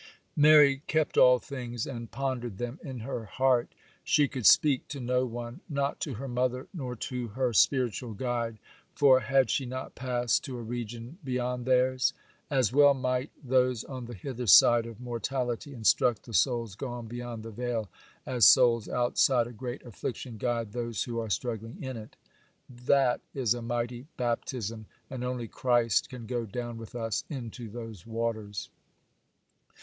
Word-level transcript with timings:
Mary 0.35 0.81
kept 0.87 1.15
all 1.15 1.37
things 1.37 1.85
and 1.85 2.09
pondered 2.09 2.57
them 2.57 2.79
in 2.83 3.01
her 3.01 3.25
heart. 3.25 3.75
She 4.03 4.27
could 4.27 4.47
speak 4.47 4.87
to 4.87 4.99
no 4.99 5.27
one,—not 5.27 5.99
to 5.99 6.15
her 6.15 6.27
mother, 6.27 6.65
nor 6.73 6.95
to 6.95 7.27
her 7.27 7.53
spiritual 7.53 8.15
guide, 8.15 8.57
for 8.95 9.19
had 9.19 9.51
she 9.51 9.67
not 9.67 9.93
passed 9.93 10.43
to 10.45 10.57
a 10.57 10.61
region 10.63 11.19
beyond 11.23 11.67
theirs? 11.67 12.13
As 12.49 12.73
well 12.73 12.95
might 12.95 13.29
those 13.43 13.83
on 13.83 14.05
the 14.05 14.15
hither 14.15 14.47
side 14.47 14.87
of 14.87 14.99
mortality 14.99 15.71
instruct 15.71 16.23
the 16.23 16.33
souls 16.33 16.73
gone 16.73 17.05
beyond 17.05 17.43
the 17.43 17.51
veil 17.51 17.87
as 18.25 18.47
souls 18.47 18.89
outside 18.89 19.45
a 19.45 19.51
great 19.51 19.85
affliction 19.85 20.37
guide 20.37 20.71
those 20.71 21.03
who 21.03 21.19
are 21.19 21.29
struggling 21.29 21.77
in 21.79 21.95
it. 21.95 22.15
That 22.67 23.21
is 23.35 23.53
a 23.53 23.61
mighty 23.61 24.07
baptism, 24.17 24.87
and 25.11 25.23
only 25.23 25.47
Christ 25.47 26.09
can 26.09 26.25
go 26.25 26.47
down 26.47 26.79
with 26.79 26.95
us 26.95 27.23
into 27.29 27.69
those 27.69 28.03
waters. 28.07 28.71